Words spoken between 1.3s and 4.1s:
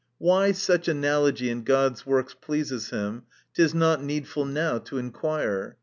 in God's works pleases hirn, it is not